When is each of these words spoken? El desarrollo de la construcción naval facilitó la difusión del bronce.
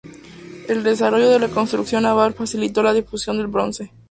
El 0.67 0.81
desarrollo 0.81 1.29
de 1.29 1.37
la 1.37 1.47
construcción 1.49 2.01
naval 2.01 2.33
facilitó 2.33 2.81
la 2.81 2.91
difusión 2.91 3.37
del 3.37 3.45
bronce. 3.45 3.91